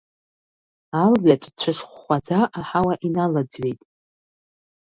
Алҩаҵә 1.03 1.47
цәыш 1.59 1.79
хәхәаӡа 1.89 2.39
аҳауа 2.59 2.93
иналаӡҩеит. 3.07 3.81